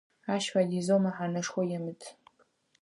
[0.33, 2.01] Ащ фэдизэу мэхьанэшхо емыт.